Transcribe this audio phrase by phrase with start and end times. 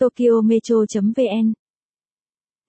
[0.00, 1.52] Tokyo Metro.vn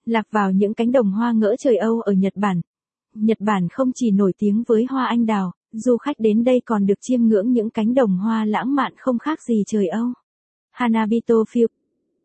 [0.04, 2.60] Lạc vào những cánh đồng hoa ngỡ trời Âu ở Nhật Bản.
[3.14, 6.86] Nhật Bản không chỉ nổi tiếng với hoa anh đào, du khách đến đây còn
[6.86, 10.06] được chiêm ngưỡng những cánh đồng hoa lãng mạn không khác gì trời Âu.
[10.70, 11.66] Hanabito Field,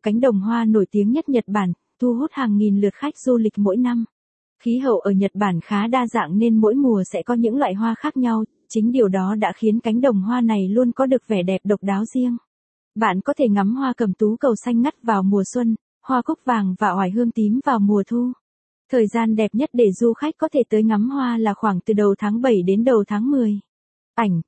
[0.03, 3.37] cánh đồng hoa nổi tiếng nhất Nhật Bản, thu hút hàng nghìn lượt khách du
[3.37, 4.05] lịch mỗi năm.
[4.63, 7.73] Khí hậu ở Nhật Bản khá đa dạng nên mỗi mùa sẽ có những loại
[7.73, 11.27] hoa khác nhau, chính điều đó đã khiến cánh đồng hoa này luôn có được
[11.27, 12.37] vẻ đẹp độc đáo riêng.
[12.99, 16.39] Bạn có thể ngắm hoa cầm tú cầu xanh ngắt vào mùa xuân, hoa cúc
[16.45, 18.31] vàng và oải hương tím vào mùa thu.
[18.91, 21.93] Thời gian đẹp nhất để du khách có thể tới ngắm hoa là khoảng từ
[21.93, 23.59] đầu tháng 7 đến đầu tháng 10.
[24.15, 24.41] Ảnh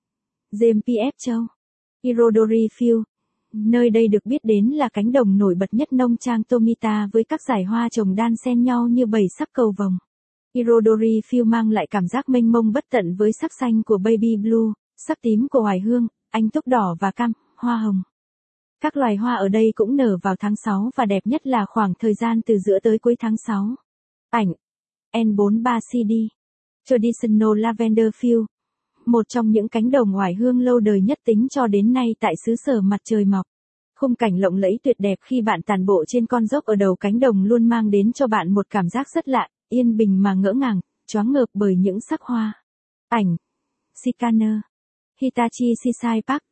[0.51, 1.11] James P.F.
[1.17, 1.47] Châu
[2.01, 3.03] Irodori Field
[3.53, 7.23] Nơi đây được biết đến là cánh đồng nổi bật nhất nông trang Tomita với
[7.23, 9.97] các giải hoa trồng đan xen nhau như bảy sắc cầu vồng.
[10.53, 14.37] Irodori Field mang lại cảm giác mênh mông bất tận với sắc xanh của baby
[14.37, 14.73] blue,
[15.07, 18.01] sắc tím của hoài hương, anh túc đỏ và cam, hoa hồng.
[18.81, 21.93] Các loài hoa ở đây cũng nở vào tháng 6 và đẹp nhất là khoảng
[21.99, 23.75] thời gian từ giữa tới cuối tháng 6.
[24.29, 24.53] Ảnh
[25.13, 26.27] N43CD
[26.85, 28.45] Traditional Lavender Field
[29.05, 32.33] Một trong những cánh đồng ngoài hương lâu đời nhất tính cho đến nay tại
[32.45, 33.45] xứ sở mặt trời mọc.
[33.95, 36.95] Khung cảnh lộng lẫy tuyệt đẹp khi bạn tàn bộ trên con dốc ở đầu
[36.95, 40.33] cánh đồng luôn mang đến cho bạn một cảm giác rất lạ, yên bình mà
[40.33, 42.63] ngỡ ngàng, choáng ngợp bởi những sắc hoa.
[43.09, 43.37] Ảnh
[44.03, 44.55] Sikaner
[45.21, 46.48] Hitachi Seaside Park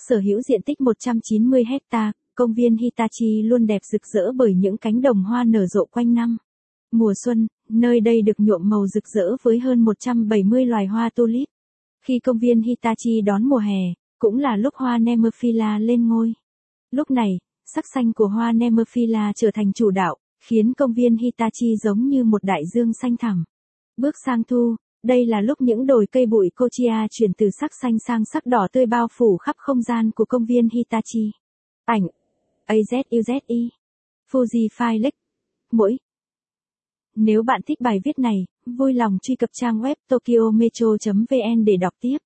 [0.00, 4.76] Sở hữu diện tích 190 hecta, công viên Hitachi luôn đẹp rực rỡ bởi những
[4.76, 6.36] cánh đồng hoa nở rộ quanh năm.
[6.92, 11.48] Mùa xuân, nơi đây được nhuộm màu rực rỡ với hơn 170 loài hoa tulip.
[12.04, 16.34] Khi công viên Hitachi đón mùa hè, cũng là lúc hoa Nemophila lên ngôi.
[16.90, 17.38] Lúc này,
[17.74, 22.24] sắc xanh của hoa Nemophila trở thành chủ đạo, khiến công viên Hitachi giống như
[22.24, 23.44] một đại dương xanh thẳm.
[23.96, 24.76] Bước sang thu,
[25.08, 28.66] đây là lúc những đồi cây bụi Kochia chuyển từ sắc xanh sang sắc đỏ
[28.72, 31.30] tươi bao phủ khắp không gian của công viên Hitachi.
[31.84, 32.02] Ảnh
[32.66, 33.68] AZUZI
[34.30, 35.10] Fuji File
[35.72, 35.96] Mỗi
[37.14, 41.94] Nếu bạn thích bài viết này, vui lòng truy cập trang web tokyometro.vn để đọc
[42.00, 42.18] tiếp.